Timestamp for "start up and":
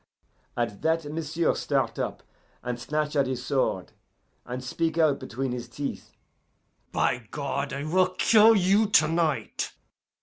1.53-2.79